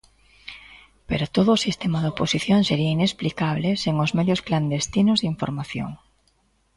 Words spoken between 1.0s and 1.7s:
Pero todo o